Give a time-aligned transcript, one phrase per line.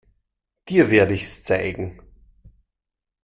[0.67, 1.99] Dir werd ich's zeigen.